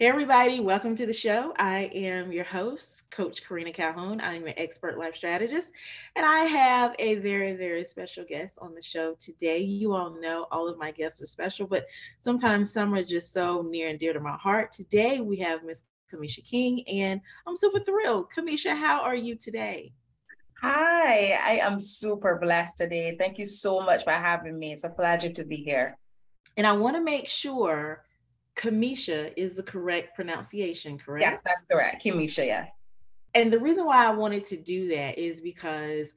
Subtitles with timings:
[0.00, 1.52] Hey, everybody, welcome to the show.
[1.58, 4.20] I am your host, Coach Karina Calhoun.
[4.20, 5.72] I'm an expert life strategist,
[6.14, 9.58] and I have a very, very special guest on the show today.
[9.58, 11.84] You all know all of my guests are special, but
[12.20, 14.70] sometimes some are just so near and dear to my heart.
[14.70, 15.82] Today, we have Miss
[16.14, 18.30] Kimisha King, and I'm super thrilled.
[18.30, 19.92] Kimisha, how are you today?
[20.62, 23.16] Hi, I am super blessed today.
[23.18, 24.74] Thank you so much for having me.
[24.74, 25.98] It's a pleasure to be here.
[26.56, 28.04] And I want to make sure
[28.58, 31.22] Kimisha is the correct pronunciation, correct?
[31.22, 32.04] Yes, that's correct.
[32.04, 32.66] Kimisha, yeah.
[33.34, 36.14] And the reason why I wanted to do that is because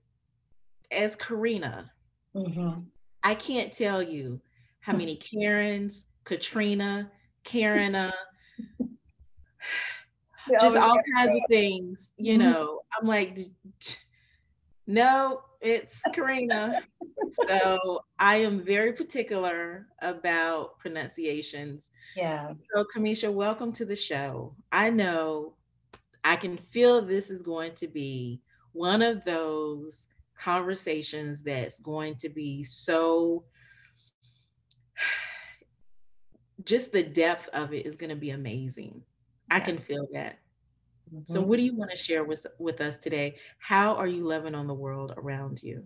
[0.91, 1.91] as Karina,
[2.35, 2.81] mm-hmm.
[3.23, 4.41] I can't tell you
[4.79, 7.11] how many Karens, Katrina,
[7.43, 8.11] Karina,
[10.49, 12.51] just all kinds of things, you mm-hmm.
[12.51, 12.81] know.
[12.99, 13.37] I'm like,
[14.87, 16.81] no, it's Karina.
[17.47, 21.89] so I am very particular about pronunciations.
[22.15, 22.53] Yeah.
[22.73, 24.55] So, Kimisha, welcome to the show.
[24.71, 25.55] I know
[26.23, 28.41] I can feel this is going to be
[28.73, 33.43] one of those conversations that's going to be so
[36.63, 39.03] just the depth of it is going to be amazing.
[39.49, 39.57] Yeah.
[39.57, 40.39] I can feel that.
[41.13, 41.33] Mm-hmm.
[41.33, 43.35] So what do you want to share with with us today?
[43.59, 45.83] How are you loving on the world around you?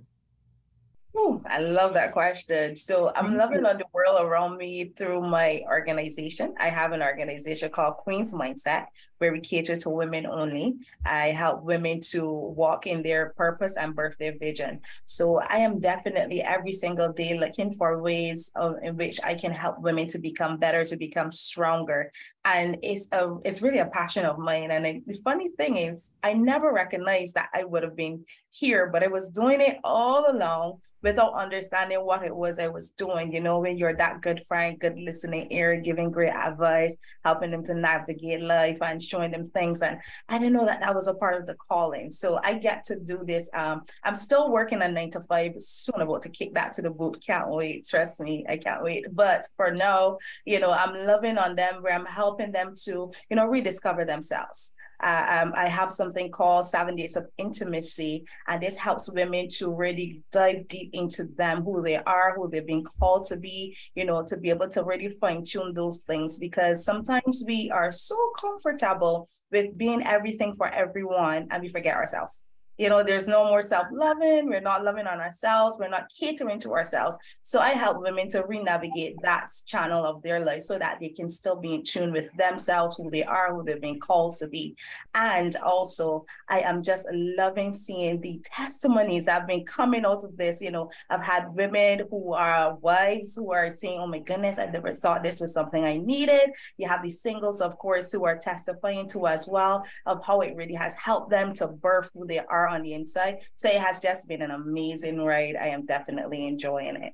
[1.18, 2.76] Ooh, I love that question.
[2.76, 6.53] So I'm loving on the around me through my organization.
[6.59, 8.86] I have an organization called Queen's Mindset,
[9.17, 10.75] where we cater to women only.
[11.06, 14.81] I help women to walk in their purpose and birth their vision.
[15.06, 19.52] So I am definitely every single day looking for ways of, in which I can
[19.52, 22.12] help women to become better, to become stronger.
[22.44, 24.72] And it's a it's really a passion of mine.
[24.72, 29.03] And the funny thing is, I never recognized that I would have been here, but
[29.03, 33.31] I was doing it all along without understanding what it was I was doing.
[33.31, 37.64] You know, when you're that good friend, good listening ear, giving great advice, helping them
[37.64, 39.82] to navigate life and showing them things.
[39.82, 42.10] And I didn't know that that was a part of the calling.
[42.10, 43.50] So I get to do this.
[43.54, 46.90] Um, I'm still working a nine to five, soon about to kick that to the
[46.90, 47.24] boot.
[47.25, 47.86] Can't wait.
[47.86, 49.06] Trust me, I can't wait.
[49.12, 53.36] But for now, you know, I'm loving on them where I'm helping them to, you
[53.36, 54.74] know, rediscover themselves.
[55.01, 59.73] Uh, um, I have something called Seven Days of Intimacy, and this helps women to
[59.73, 64.06] really dive deep into them, who they are, who they've been called to be, you
[64.06, 66.39] know, to be able to really fine tune those things.
[66.39, 72.44] Because sometimes we are so comfortable with being everything for everyone and we forget ourselves
[72.78, 76.72] you know there's no more self-loving we're not loving on ourselves we're not catering to
[76.72, 77.18] ourselves.
[77.41, 81.30] So i help women to re-navigate that channel of their life so that they can
[81.30, 84.75] still be in tune with themselves who they are who they've been called to be.
[85.13, 90.36] And also i am just loving seeing the testimonies that have been coming out of
[90.38, 90.90] this you know.
[91.09, 95.24] I've had women who are wives who are saying oh my goodness i never thought
[95.24, 96.52] this was something i needed.
[96.78, 100.56] You have these singles of course who are testifying to as well of how it
[100.56, 103.42] really has helped them to birth who they are are on the inside.
[103.56, 105.56] So it has just been an amazing ride.
[105.56, 107.14] I am definitely enjoying it.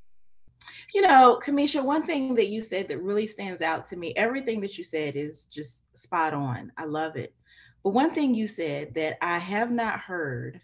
[0.94, 4.61] You know, Kimisha, one thing that you said that really stands out to me, everything
[4.61, 6.72] that you said is just spot on.
[6.78, 7.34] I love it.
[7.84, 10.61] But one thing you said that I have not heard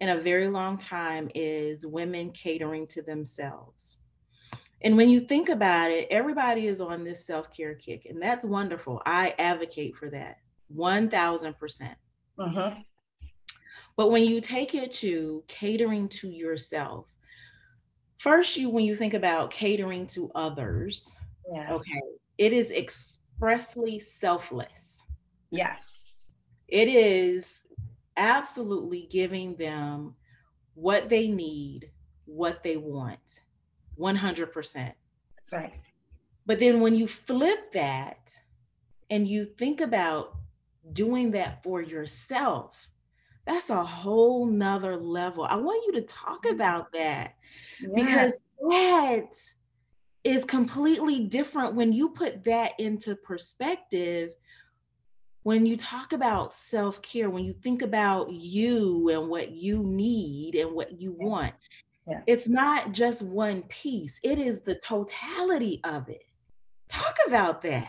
[0.00, 3.98] in a very long time is women catering to themselves.
[4.84, 8.44] And when you think about it, everybody is on this self care kick, and that's
[8.44, 9.00] wonderful.
[9.06, 10.38] I advocate for that
[10.74, 11.58] 1000%.
[11.58, 11.96] percent
[12.38, 12.74] uh-huh.
[13.96, 17.06] But when you take it to catering to yourself,
[18.18, 21.16] first you when you think about catering to others,
[21.52, 21.72] yeah.
[21.72, 22.00] okay,
[22.38, 25.02] it is expressly selfless.
[25.50, 26.34] Yes.
[26.68, 27.66] It is
[28.16, 30.14] absolutely giving them
[30.74, 31.90] what they need,
[32.24, 33.40] what they want.
[33.98, 34.74] 100%.
[34.74, 35.74] That's right.
[36.46, 38.40] But then when you flip that
[39.10, 40.36] and you think about
[40.92, 42.88] doing that for yourself,
[43.46, 45.44] that's a whole nother level.
[45.44, 46.54] I want you to talk mm-hmm.
[46.54, 47.34] about that
[47.80, 47.90] yes.
[47.94, 49.28] because that
[50.24, 54.30] is completely different when you put that into perspective.
[55.42, 60.54] When you talk about self care, when you think about you and what you need
[60.54, 61.52] and what you want,
[62.06, 62.20] yeah.
[62.28, 66.22] it's not just one piece, it is the totality of it.
[66.88, 67.88] Talk about that.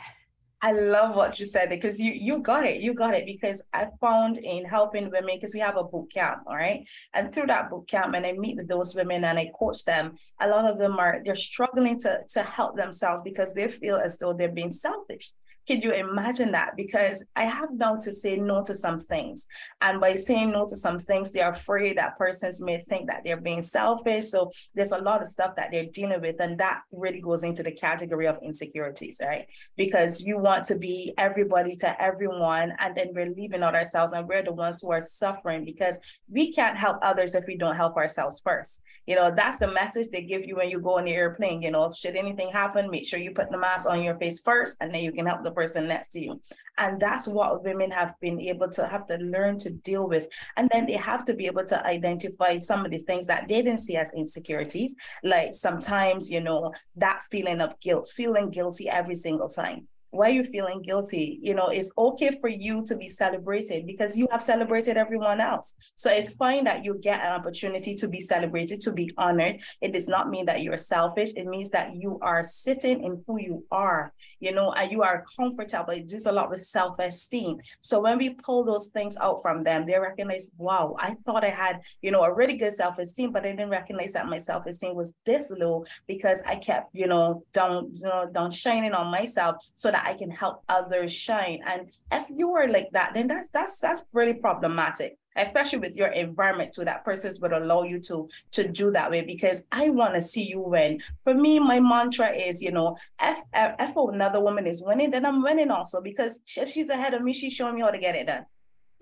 [0.64, 2.80] I love what you said because you you got it.
[2.80, 6.44] You got it because I found in helping women because we have a boot camp,
[6.48, 6.88] all right.
[7.14, 10.16] And through that boot camp, and I meet with those women and I coach them.
[10.40, 14.18] A lot of them are they're struggling to to help themselves because they feel as
[14.18, 15.34] though they're being selfish
[15.68, 16.76] Can you imagine that?
[16.76, 19.48] Because I have now to say no to some things.
[19.82, 23.40] And by saying no to some things, they're afraid that persons may think that they're
[23.40, 24.26] being selfish.
[24.28, 26.40] So there's a lot of stuff that they're dealing with.
[26.40, 29.48] And that really goes into the category of insecurities, right?
[29.78, 32.74] Because you want to be everybody to everyone.
[32.80, 35.98] And then we're leaving out ourselves and we're the ones who are suffering because
[36.30, 38.82] we can't help others if we don't help ourselves first.
[39.06, 41.62] You know, that's the message they give you when you go on the airplane.
[41.62, 44.78] You know, should anything happen, make sure you put the mask on your face first
[44.82, 46.42] and then you can help the person next to you.
[46.78, 50.28] And that's what women have been able to have to learn to deal with.
[50.58, 53.62] And then they have to be able to identify some of the things that they
[53.62, 54.96] didn't see as insecurities.
[55.24, 60.34] Like sometimes, you know, that feeling of guilt, feeling guilty every single time why are
[60.34, 61.40] you feeling guilty?
[61.42, 65.74] You know, it's okay for you to be celebrated because you have celebrated everyone else.
[65.96, 69.62] So it's fine that you get an opportunity to be celebrated, to be honored.
[69.82, 71.32] It does not mean that you're selfish.
[71.36, 75.26] It means that you are sitting in who you are, you know, and you are
[75.36, 75.94] comfortable.
[75.94, 77.58] It does a lot with self-esteem.
[77.82, 81.50] So when we pull those things out from them, they recognize, wow, I thought I
[81.50, 85.14] had, you know, a really good self-esteem, but I didn't recognize that my self-esteem was
[85.26, 89.90] this low because I kept, you know, down, you know, down shining on myself so
[89.90, 91.62] that I can help others shine.
[91.66, 96.10] And if you are like that, then that's that's that's really problematic, especially with your
[96.10, 96.86] environment too.
[96.86, 100.44] That persons would allow you to to do that way because I want to see
[100.44, 101.00] you win.
[101.24, 105.42] For me, my mantra is, you know, if if another woman is winning, then I'm
[105.42, 107.34] winning also because she's ahead of me.
[107.34, 108.46] She's showing me how to get it done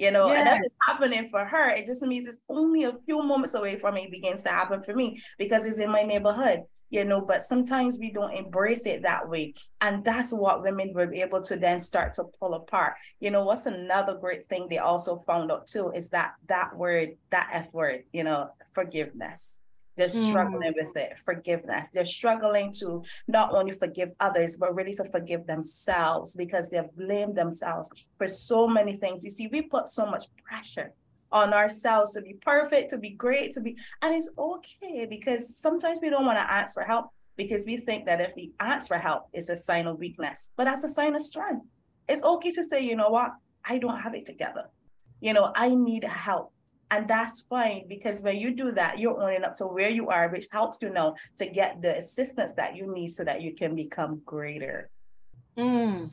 [0.02, 0.40] you know, yes.
[0.40, 1.70] and that is happening for her.
[1.70, 4.96] It just means it's only a few moments away from it begins to happen for
[4.96, 9.30] me because it's in my neighborhood, you know, but sometimes we don't embrace it that
[9.30, 9.54] way.
[9.80, 12.94] And that's what women were able to then start to pull apart.
[13.20, 17.10] You know, what's another great thing they also found out too is that that word,
[17.30, 19.60] that F word, you know, forgiveness.
[19.98, 20.76] They're struggling mm.
[20.76, 21.90] with it, forgiveness.
[21.94, 27.36] They're struggling to not only forgive others, but really to forgive themselves because they've blamed
[27.36, 29.24] themselves for so many things.
[29.24, 30.94] You see, we put so much pressure
[31.32, 36.00] on ourselves to be perfect, to be great, to be, and it's okay because sometimes
[36.02, 38.98] we don't want to ask for help because we think that if we ask for
[38.98, 41.66] help, it's a sign of weakness, but that's a sign of strength.
[42.08, 43.32] It's okay to say, you know what,
[43.66, 44.66] I don't have it together.
[45.22, 46.52] You know, I need help.
[46.92, 50.28] And that's fine because when you do that, you're owning up to where you are,
[50.28, 53.76] which helps you know to get the assistance that you need so that you can
[53.76, 54.90] become greater.
[55.58, 56.12] Mm.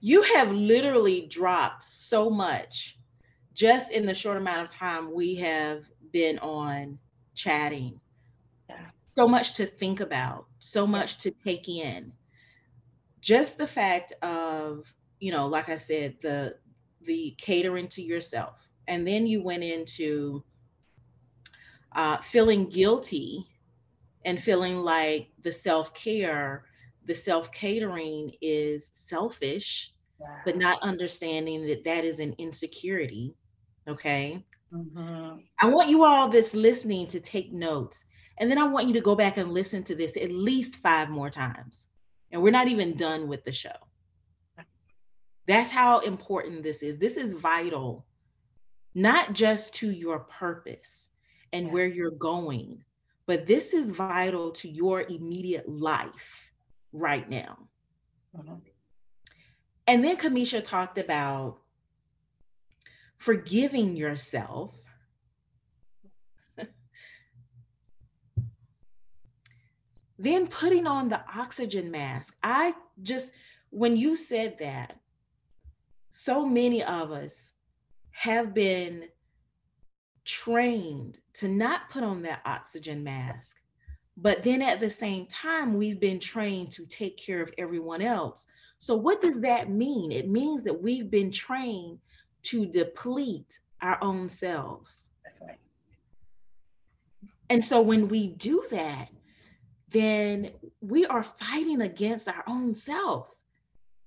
[0.00, 2.96] You have literally dropped so much
[3.54, 6.96] just in the short amount of time we have been on
[7.34, 8.00] chatting.
[8.70, 8.76] Yeah.
[9.16, 12.12] So much to think about, so much to take in.
[13.20, 16.54] Just the fact of, you know, like I said, the
[17.02, 20.42] the catering to yourself and then you went into
[21.94, 23.46] uh, feeling guilty
[24.24, 26.64] and feeling like the self care,
[27.04, 30.38] the self catering is selfish, wow.
[30.44, 33.34] but not understanding that that is an insecurity.
[33.86, 34.44] Okay.
[34.72, 35.38] Mm-hmm.
[35.60, 38.04] I want you all this listening to take notes.
[38.38, 41.10] And then I want you to go back and listen to this at least five
[41.10, 41.88] more times.
[42.30, 43.70] And we're not even done with the show.
[45.46, 46.98] That's how important this is.
[46.98, 48.06] This is vital
[48.94, 51.08] not just to your purpose
[51.52, 51.72] and yeah.
[51.72, 52.84] where you're going,
[53.26, 56.52] but this is vital to your immediate life
[56.92, 57.58] right now.
[58.36, 58.54] Mm-hmm.
[59.86, 61.58] And then Kimisha talked about
[63.16, 64.74] forgiving yourself.
[70.18, 72.34] then putting on the oxygen mask.
[72.42, 73.32] I just,
[73.70, 74.98] when you said that,
[76.10, 77.52] so many of us
[78.18, 79.04] have been
[80.24, 83.58] trained to not put on that oxygen mask.
[84.16, 88.48] But then at the same time, we've been trained to take care of everyone else.
[88.80, 90.10] So, what does that mean?
[90.10, 92.00] It means that we've been trained
[92.42, 95.10] to deplete our own selves.
[95.22, 95.58] That's right.
[97.50, 99.10] And so, when we do that,
[99.90, 103.32] then we are fighting against our own self,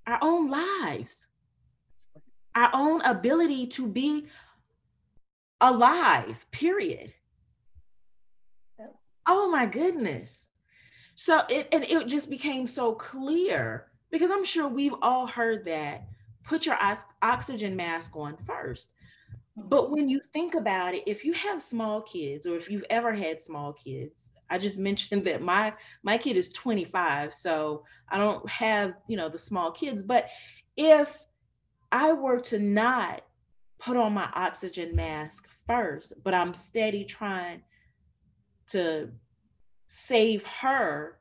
[0.05, 1.27] our own lives
[2.55, 4.27] our own ability to be
[5.61, 7.13] alive, period.
[9.27, 10.47] Oh my goodness.
[11.15, 16.07] So it and it just became so clear because I'm sure we've all heard that
[16.43, 16.77] put your
[17.21, 18.93] oxygen mask on first.
[19.55, 19.93] But mm-hmm.
[19.93, 23.39] when you think about it, if you have small kids or if you've ever had
[23.39, 28.95] small kids, I just mentioned that my my kid is 25, so I don't have,
[29.07, 30.29] you know, the small kids, but
[30.75, 31.23] if
[31.91, 33.21] I were to not
[33.79, 37.61] put on my oxygen mask first, but I'm steady trying
[38.67, 39.09] to
[39.87, 41.17] save her,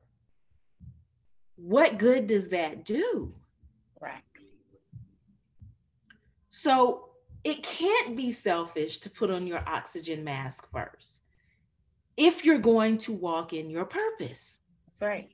[1.56, 3.34] what good does that do?
[4.00, 4.22] Right.
[6.50, 7.10] So
[7.42, 11.22] it can't be selfish to put on your oxygen mask first
[12.16, 14.60] if you're going to walk in your purpose.
[14.86, 15.30] That's right.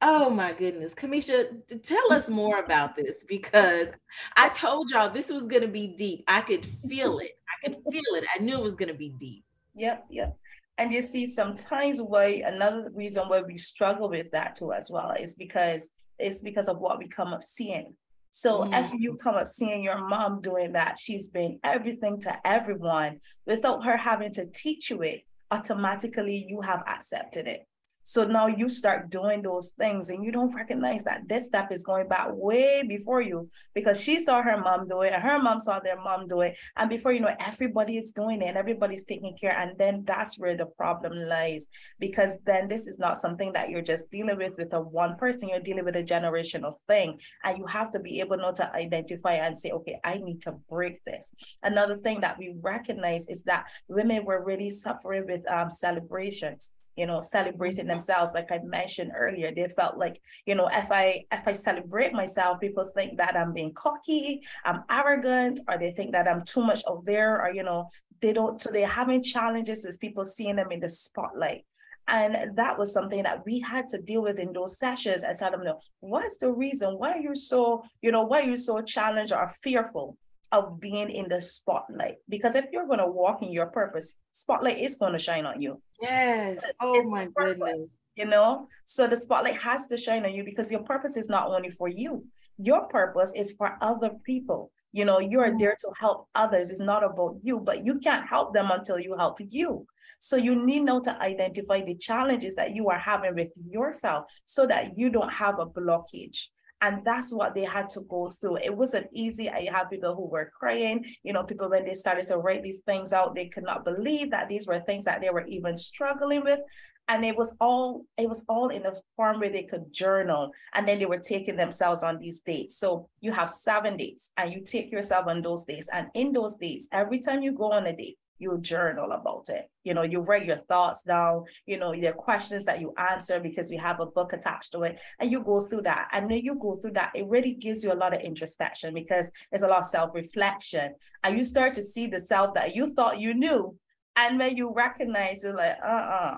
[0.00, 0.94] Oh my goodness.
[0.94, 3.88] Kimisha, tell us more about this because
[4.36, 6.24] I told y'all this was going to be deep.
[6.28, 7.32] I could feel it.
[7.48, 8.24] I could feel it.
[8.34, 9.44] I knew it was going to be deep.
[9.74, 10.36] Yep, yep.
[10.78, 15.12] And you see, sometimes why another reason why we struggle with that too as well
[15.18, 17.94] is because it's because of what we come up seeing.
[18.30, 18.72] So mm.
[18.72, 23.84] after you come up seeing your mom doing that, she's been everything to everyone without
[23.84, 27.67] her having to teach you it, automatically you have accepted it.
[28.08, 31.84] So now you start doing those things and you don't recognize that this step is
[31.84, 35.60] going back way before you because she saw her mom do it and her mom
[35.60, 36.56] saw their mom do it.
[36.78, 39.54] And before you know, everybody is doing it and everybody's taking care.
[39.54, 41.66] And then that's where the problem lies
[42.00, 45.50] because then this is not something that you're just dealing with with a one person,
[45.50, 47.18] you're dealing with a generational thing.
[47.44, 50.52] And you have to be able not to identify and say, okay, I need to
[50.70, 51.30] break this.
[51.62, 57.06] Another thing that we recognize is that women were really suffering with um, celebrations you
[57.06, 57.92] know celebrating mm-hmm.
[57.92, 62.12] themselves like i mentioned earlier they felt like you know if i if i celebrate
[62.12, 66.62] myself people think that i'm being cocky i'm arrogant or they think that i'm too
[66.62, 67.86] much out there or you know
[68.20, 71.64] they don't so they're having challenges with people seeing them in the spotlight
[72.08, 75.50] and that was something that we had to deal with in those sessions and tell
[75.50, 76.94] them, no, what's the reason?
[76.94, 80.16] Why are you so, you know, why are you so challenged or fearful?
[80.52, 82.16] Of being in the spotlight.
[82.28, 85.60] Because if you're going to walk in your purpose spotlight is going to shine on
[85.60, 85.80] you.
[86.00, 86.62] Yes.
[86.62, 87.98] It's, oh it's my purpose, goodness.
[88.14, 88.66] you know?
[88.84, 91.88] So the spotlight has to shine on you because your purpose is not only for
[91.88, 92.24] you.
[92.58, 94.70] Your purpose is for other people.
[94.92, 95.58] You know you're mm-hmm.
[95.58, 96.70] there to help others.
[96.70, 99.86] It's not about you but you can't help them until you help you.
[100.18, 104.66] So you need now to identify the challenges that you are having with yourself so
[104.66, 106.46] that you don't have a blockage
[106.80, 108.56] and that's what they had to go through.
[108.56, 109.50] It wasn't easy.
[109.50, 112.80] I have people who were crying, you know, people when they started to write these
[112.86, 116.44] things out, they could not believe that these were things that they were even struggling
[116.44, 116.60] with.
[117.08, 120.50] And it was all, it was all in a form where they could journal.
[120.74, 122.76] And then they were taking themselves on these dates.
[122.76, 125.88] So you have seven days and you take yourself on those days.
[125.92, 129.68] And in those days, every time you go on a date, you journal about it.
[129.82, 133.68] You know, you write your thoughts down, you know, are questions that you answer because
[133.68, 136.06] we have a book attached to it, and you go through that.
[136.12, 139.32] And when you go through that, it really gives you a lot of introspection because
[139.50, 140.94] there's a lot of self-reflection.
[141.24, 143.76] And you start to see the self that you thought you knew.
[144.14, 146.36] And when you recognize, you're like, uh-uh,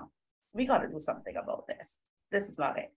[0.53, 1.97] we gotta do something about this.
[2.31, 2.91] This is not it.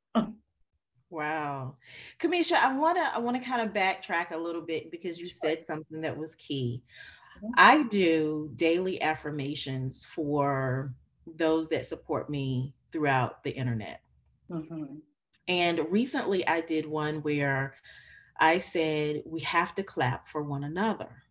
[1.11, 1.76] Wow.
[2.18, 6.00] Kimisha, I wanna I wanna kind of backtrack a little bit because you said something
[6.00, 6.82] that was key.
[7.56, 10.92] I do daily affirmations for
[11.37, 14.00] those that support me throughout the internet.
[14.50, 14.96] Mm-hmm.
[15.49, 17.75] And recently I did one where
[18.38, 21.23] I said, we have to clap for one another.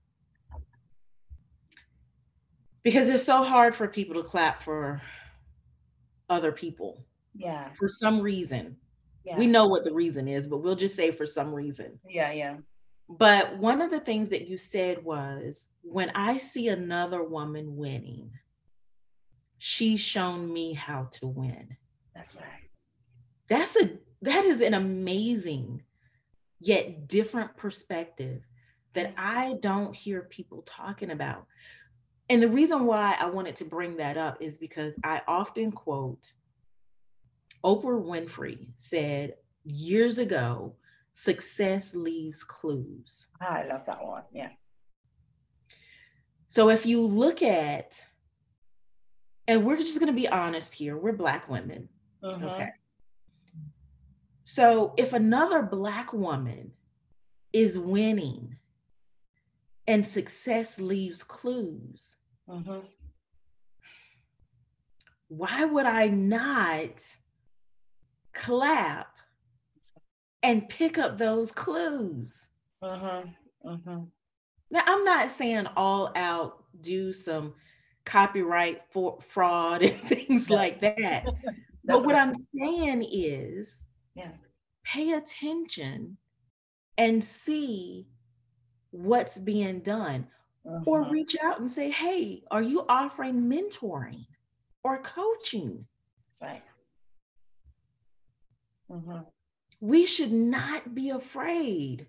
[2.83, 5.01] Because it's so hard for people to clap for
[6.29, 7.05] other people.
[7.35, 7.69] Yeah.
[7.75, 8.77] For some reason.
[9.23, 9.37] Yeah.
[9.37, 11.99] We know what the reason is, but we'll just say for some reason.
[12.07, 12.57] Yeah, yeah.
[13.09, 18.31] But one of the things that you said was when I see another woman winning,
[19.57, 21.77] she's shown me how to win.
[22.15, 22.69] That's right.
[23.47, 23.91] That's a
[24.23, 25.83] that is an amazing
[26.59, 28.41] yet different perspective
[28.93, 31.45] that I don't hear people talking about.
[32.29, 36.33] And the reason why I wanted to bring that up is because I often quote
[37.63, 40.75] Oprah Winfrey said years ago
[41.13, 43.27] success leaves clues.
[43.41, 44.23] I love that one.
[44.31, 44.49] Yeah.
[46.47, 48.05] So if you look at,
[49.47, 51.89] and we're just going to be honest here, we're Black women.
[52.23, 52.45] Mm-hmm.
[52.45, 52.69] Okay.
[54.43, 56.71] So if another Black woman
[57.53, 58.57] is winning
[59.87, 62.15] and success leaves clues,
[62.49, 62.79] mm-hmm.
[65.27, 67.03] why would I not
[68.33, 69.13] clap
[70.43, 72.47] and pick up those clues.
[72.81, 73.23] Uh-huh.
[73.65, 73.99] Uh-huh.
[74.69, 77.53] Now, I'm not saying all out do some
[78.05, 81.25] copyright for fraud and things like that.
[81.85, 83.85] but what I'm saying is
[84.15, 84.31] yeah.
[84.83, 86.17] pay attention
[86.97, 88.07] and see
[88.93, 90.27] what's being done.
[90.65, 90.79] Uh-huh.
[90.85, 94.25] Or reach out and say, hey, are you offering mentoring
[94.81, 95.85] or coaching?
[96.29, 96.63] That's right.
[98.89, 99.19] Mm-hmm
[99.83, 102.07] we should not be afraid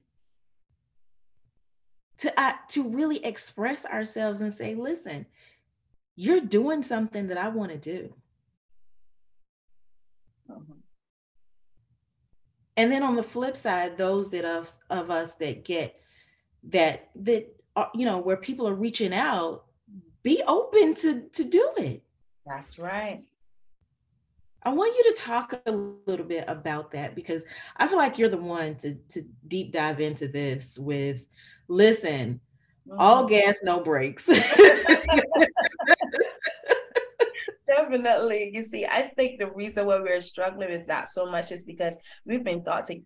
[2.18, 5.26] to uh, to really express ourselves and say listen
[6.14, 8.14] you're doing something that i want to do
[10.48, 10.72] mm-hmm.
[12.76, 16.00] and then on the flip side those that of, of us that get
[16.68, 19.64] that that uh, you know where people are reaching out
[20.22, 22.02] be open to to do it
[22.46, 23.24] that's right
[24.66, 25.70] I want you to talk a
[26.06, 27.44] little bit about that because
[27.76, 31.26] I feel like you're the one to to deep dive into this with
[31.68, 32.40] listen,
[32.88, 32.98] mm-hmm.
[32.98, 34.26] all gas, no brakes.
[37.68, 38.50] Definitely.
[38.54, 41.98] You see, I think the reason why we're struggling with that so much is because
[42.24, 43.00] we've been taught to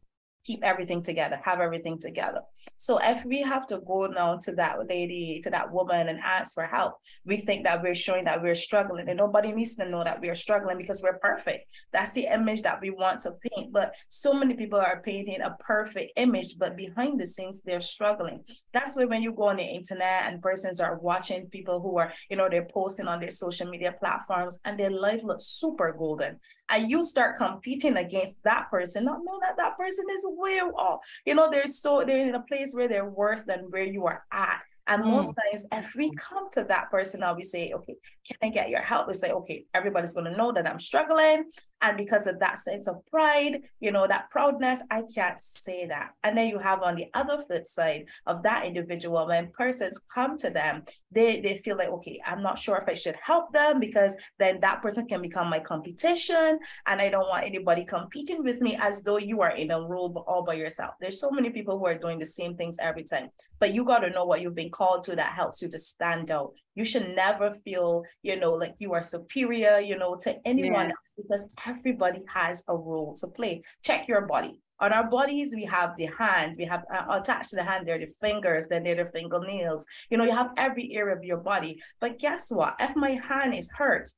[0.48, 2.40] keep everything together, have everything together.
[2.76, 6.54] So if we have to go now to that lady, to that woman and ask
[6.54, 6.94] for help,
[7.26, 10.34] we think that we're showing that we're struggling and nobody needs to know that we're
[10.34, 11.70] struggling because we're perfect.
[11.92, 13.74] That's the image that we want to paint.
[13.74, 18.42] But so many people are painting a perfect image, but behind the scenes, they're struggling.
[18.72, 22.10] That's why when you go on the internet and persons are watching people who are,
[22.30, 26.38] you know, they're posting on their social media platforms and their life looks super golden.
[26.70, 31.00] And you start competing against that person, not knowing that that person is way off.
[31.26, 34.24] You know, they're so they're in a place where they're worse than where you are
[34.32, 34.62] at.
[34.88, 35.10] And mm.
[35.10, 38.70] most times, if we come to that person I'll be say, okay, can I get
[38.70, 39.06] your help?
[39.06, 41.44] We say, okay, everybody's going to know that I'm struggling.
[41.80, 46.10] And because of that sense of pride, you know, that proudness, I can't say that.
[46.24, 50.36] And then you have on the other flip side of that individual, when persons come
[50.38, 53.78] to them, they, they feel like, okay, I'm not sure if I should help them
[53.78, 56.58] because then that person can become my competition.
[56.86, 60.24] And I don't want anybody competing with me as though you are in a role
[60.26, 60.94] all by yourself.
[61.00, 63.28] There's so many people who are doing the same things every time.
[63.60, 66.30] But you got to know what you've been called to that helps you to stand
[66.30, 66.52] out.
[66.74, 70.92] You should never feel, you know, like you are superior, you know, to anyone yeah.
[70.92, 73.62] else because everybody has a role to play.
[73.82, 74.60] Check your body.
[74.80, 77.96] On our bodies, we have the hand, we have uh, attached to the hand, there
[77.96, 79.84] are the fingers, then there are the fingernails.
[80.08, 81.80] You know, you have every area of your body.
[82.00, 82.76] But guess what?
[82.78, 84.08] If my hand is hurt,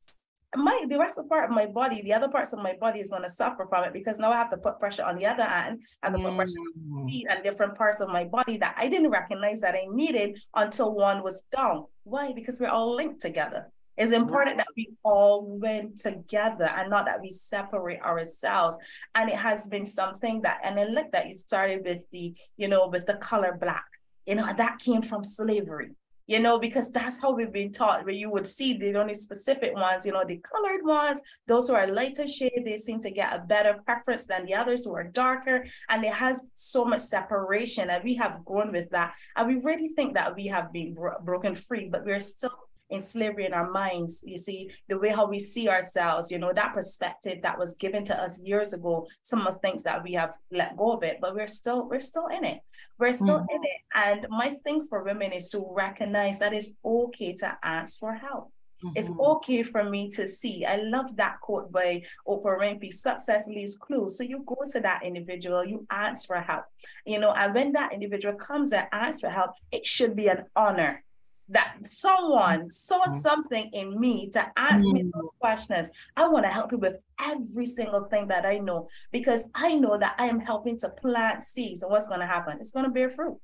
[0.57, 3.00] my the rest of the part of my body, the other parts of my body
[3.00, 5.26] is going to suffer from it because now I have to put pressure on the
[5.26, 7.09] other hand, to put pressure on my mm.
[7.09, 10.92] feet and different parts of my body that I didn't recognize that I needed until
[10.92, 11.87] one was down.
[12.02, 12.33] Why?
[12.33, 13.71] Because we're all linked together.
[13.97, 18.78] It's important that we all went together and not that we separate ourselves.
[19.14, 22.66] And it has been something that, and I like that you started with the, you
[22.66, 23.85] know, with the color black.
[24.26, 25.90] You know, that came from slavery
[26.30, 29.75] you know, because that's how we've been taught, where you would see the only specific
[29.75, 33.34] ones, you know, the colored ones, those who are lighter shade, they seem to get
[33.34, 35.64] a better preference than the others who are darker.
[35.88, 39.12] And it has so much separation, and we have grown with that.
[39.34, 42.54] And we really think that we have been bro- broken free, but we're still
[42.90, 44.22] in slavery in our minds.
[44.26, 48.04] You see, the way how we see ourselves, you know, that perspective that was given
[48.04, 51.18] to us years ago, some of the things that we have let go of it,
[51.20, 52.60] but we're still, we're still in it.
[52.98, 53.56] We're still mm-hmm.
[53.56, 53.80] in it.
[53.94, 58.52] And my thing for women is to recognize that it's okay to ask for help.
[58.84, 58.96] Mm-hmm.
[58.96, 60.64] It's okay for me to see.
[60.64, 64.16] I love that quote by Oprah Winfrey success leaves clues.
[64.16, 66.64] So you go to that individual, you ask for help,
[67.04, 70.44] you know, and when that individual comes and asks for help, it should be an
[70.56, 71.04] honor
[71.50, 73.19] that someone saw mm-hmm.
[73.19, 74.95] something in me to ask mm-hmm.
[74.95, 75.91] me those questions.
[76.17, 79.99] I want to help you with every single thing that I know because I know
[79.99, 81.82] that I am helping to plant seeds.
[81.82, 82.58] And what's going to happen?
[82.60, 83.39] It's going to bear fruit.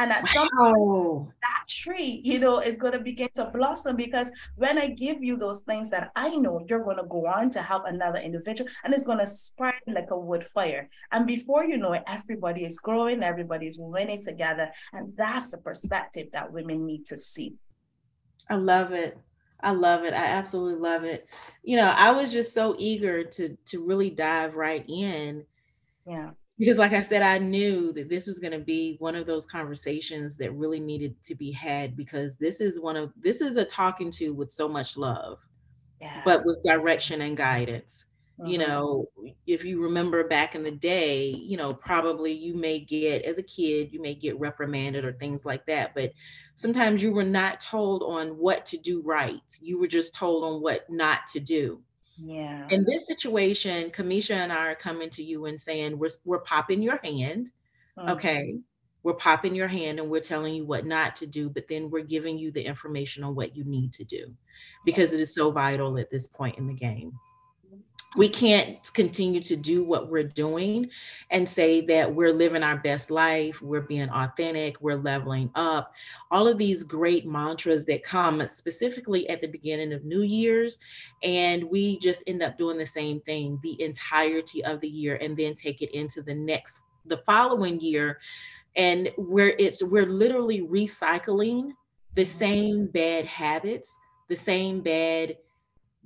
[0.00, 4.32] And at some point, that tree, you know, is going to begin to blossom because
[4.56, 7.60] when I give you those things that I know, you're going to go on to
[7.60, 10.88] help another individual and it's going to spread like a wood fire.
[11.12, 14.70] And before you know it, everybody is growing, everybody is winning together.
[14.94, 17.56] And that's the perspective that women need to see.
[18.48, 19.18] I love it.
[19.62, 20.14] I love it.
[20.14, 21.26] I absolutely love it.
[21.62, 25.44] You know, I was just so eager to to really dive right in.
[26.06, 26.30] Yeah
[26.60, 29.46] because like i said i knew that this was going to be one of those
[29.46, 33.64] conversations that really needed to be had because this is one of this is a
[33.64, 35.38] talking to with so much love
[36.00, 36.20] yeah.
[36.24, 38.04] but with direction and guidance
[38.44, 38.68] you mm-hmm.
[38.68, 39.06] know
[39.46, 43.42] if you remember back in the day you know probably you may get as a
[43.42, 46.12] kid you may get reprimanded or things like that but
[46.54, 50.62] sometimes you were not told on what to do right you were just told on
[50.62, 51.82] what not to do
[52.22, 52.66] yeah.
[52.70, 56.82] In this situation, Kimisha and I are coming to you and saying we're we're popping
[56.82, 57.50] your hand.
[57.98, 58.10] Mm-hmm.
[58.10, 58.58] Okay.
[59.02, 62.04] We're popping your hand and we're telling you what not to do, but then we're
[62.04, 64.34] giving you the information on what you need to do
[64.84, 67.12] because it is so vital at this point in the game
[68.16, 70.90] we can't continue to do what we're doing
[71.30, 75.94] and say that we're living our best life, we're being authentic, we're leveling up.
[76.32, 80.80] All of these great mantras that come specifically at the beginning of New Year's,
[81.22, 85.36] and we just end up doing the same thing the entirety of the year and
[85.36, 88.18] then take it into the next, the following year.
[88.74, 91.72] And where it's, we're literally recycling
[92.14, 92.38] the mm-hmm.
[92.38, 93.96] same bad habits,
[94.28, 95.36] the same bad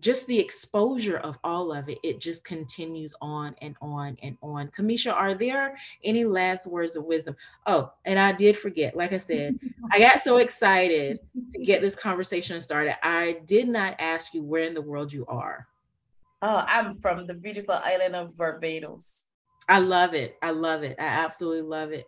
[0.00, 4.68] just the exposure of all of it, it just continues on and on and on.
[4.68, 7.36] Kimisha, are there any last words of wisdom?
[7.66, 9.58] Oh, and I did forget, like I said,
[9.92, 11.20] I got so excited
[11.52, 12.96] to get this conversation started.
[13.06, 15.66] I did not ask you where in the world you are.
[16.42, 19.24] Oh, I'm from the beautiful island of Barbados.
[19.68, 20.36] I love it.
[20.42, 20.96] I love it.
[20.98, 22.06] I absolutely love it.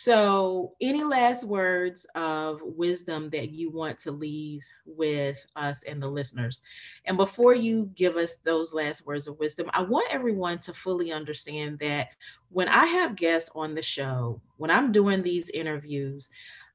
[0.00, 6.08] So, any last words of wisdom that you want to leave with us and the
[6.08, 6.62] listeners?
[7.04, 11.10] And before you give us those last words of wisdom, I want everyone to fully
[11.10, 12.10] understand that
[12.50, 16.30] when I have guests on the show, when I'm doing these interviews,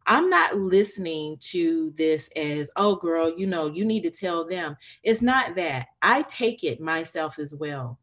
[0.06, 4.76] I'm not listening to this as, oh, girl, you know, you need to tell them.
[5.02, 5.88] It's not that.
[6.02, 8.00] I take it myself as well.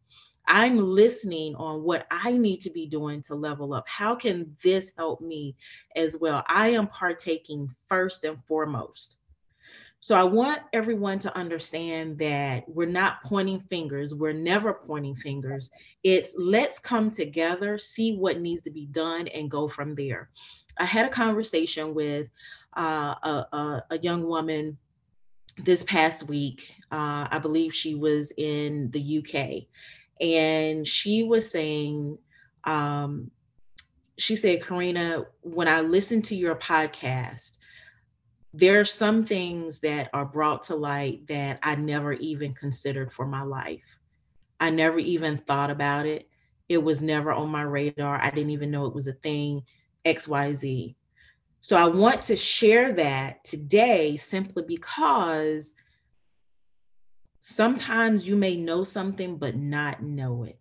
[0.50, 3.86] I'm listening on what I need to be doing to level up.
[3.86, 5.54] How can this help me
[5.94, 6.42] as well?
[6.48, 9.18] I am partaking first and foremost.
[10.00, 14.12] So I want everyone to understand that we're not pointing fingers.
[14.12, 15.70] We're never pointing fingers.
[16.02, 20.30] It's let's come together, see what needs to be done, and go from there.
[20.78, 22.28] I had a conversation with
[22.76, 24.78] uh, a, a, a, young woman
[25.58, 26.74] this past week.
[26.90, 29.68] Uh, I believe she was in the UK
[30.20, 32.18] and she was saying
[32.64, 33.30] um,
[34.18, 37.58] she said karina when i listen to your podcast
[38.52, 43.24] there are some things that are brought to light that i never even considered for
[43.24, 43.98] my life.
[44.58, 46.28] I never even thought about it.
[46.68, 48.20] It was never on my radar.
[48.20, 49.62] I didn't even know it was a thing
[50.04, 50.94] xyz
[51.60, 55.74] so i want to share that today simply because
[57.40, 60.58] Sometimes you may know something, but not know it.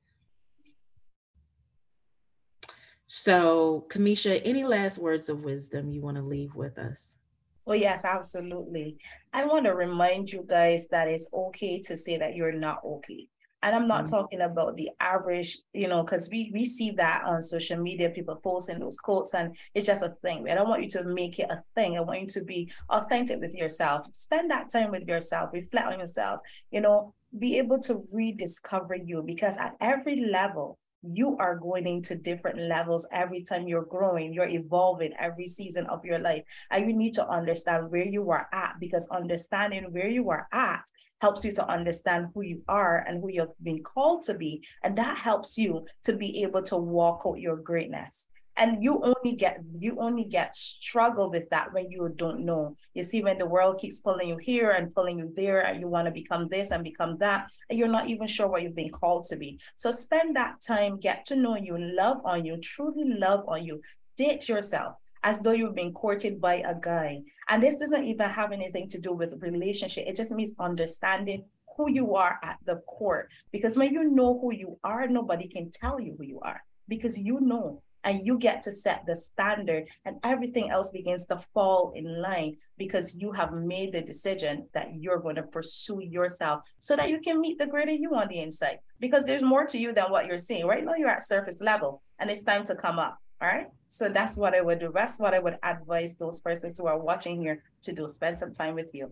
[3.08, 7.18] So, Kimisha, any last words of wisdom you want to leave with us?
[7.65, 8.98] Well, yes, absolutely.
[9.34, 13.28] I want to remind you guys that it's okay to say that you're not okay.
[13.62, 14.15] And I'm not mm-hmm.
[14.15, 18.36] talking about the average, you know, because we we see that on social media, people
[18.36, 20.48] posting those quotes, and it's just a thing.
[20.50, 21.98] I don't want you to make it a thing.
[21.98, 24.08] I want you to be authentic with yourself.
[24.13, 26.39] Spend that time with yourself, reflect on yourself,
[26.72, 32.16] you know, be able to rediscover you because at every level, you are going into
[32.16, 36.44] different levels every time you're growing, you're evolving every season of your life.
[36.72, 40.84] And you need to understand where you are at because understanding where you are at
[41.22, 44.64] helps you to understand who you are and who you've been called to be.
[44.84, 48.29] And that helps you to be able to walk out your greatness
[48.60, 52.76] and you only get you only get struggle with that when you don't know.
[52.93, 55.88] You see when the world keeps pulling you here and pulling you there and you
[55.88, 58.91] want to become this and become that and you're not even sure what you've been
[58.91, 59.60] called to be.
[59.78, 63.82] So spend that time get to know you love on you truly love on you.
[64.17, 67.22] Date yourself as though you've been courted by a guy.
[67.48, 70.06] And this doesn't even have anything to do with relationship.
[70.06, 71.45] It just means understanding
[71.76, 73.30] who you are at the core.
[73.54, 77.17] Because when you know who you are nobody can tell you who you are because
[77.19, 81.94] you know and you get to set the standard and everything else begins to fall
[81.96, 86.96] in line because you have made the decision that you're going to pursue yourself so
[86.96, 88.80] that you can meet the greater you on the inside.
[89.00, 90.66] Because there's more to you than what you're seeing.
[90.66, 94.10] Right now you're at surface level and it's time to come up all right so
[94.10, 94.92] that's what i would do.
[94.94, 98.08] That's what i would advise those persons who are watching here to do.
[98.08, 99.12] Spend some time with you.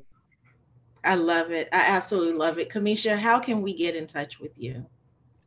[1.04, 1.69] I love it.
[1.71, 2.69] I absolutely love it.
[2.69, 4.86] Kimisha how can we get in touch with you?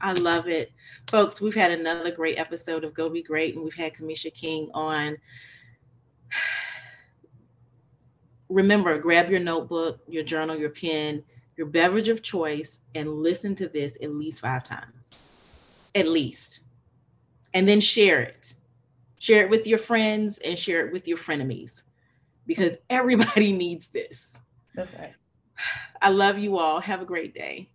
[0.00, 0.72] I love it.
[1.10, 4.70] Folks, we've had another great episode of Go Be Great, and we've had Kimisha King
[4.74, 5.16] on.
[8.48, 11.22] Remember, grab your notebook, your journal, your pen,
[11.56, 15.90] your beverage of choice, and listen to this at least five times.
[15.94, 16.60] At least.
[17.54, 18.54] And then share it.
[19.18, 21.82] Share it with your friends and share it with your frenemies
[22.46, 24.40] because everybody needs this.
[24.74, 25.14] That's right.
[26.02, 26.80] I love you all.
[26.80, 27.70] Have a great day.